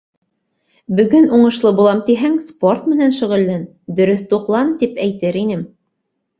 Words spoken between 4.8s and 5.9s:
тип тә әйтер инем.